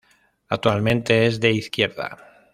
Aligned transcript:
Actualmente 0.49 1.27
es 1.27 1.39
de 1.39 1.51
izquierda. 1.51 2.17